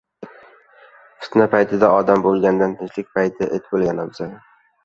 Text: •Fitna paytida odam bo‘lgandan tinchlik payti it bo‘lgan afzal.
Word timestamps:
•Fitna 1.25 1.47
paytida 1.51 1.91
odam 1.97 2.25
bo‘lgandan 2.25 2.73
tinchlik 2.81 3.15
payti 3.19 3.51
it 3.59 3.73
bo‘lgan 3.77 4.07
afzal. 4.07 4.37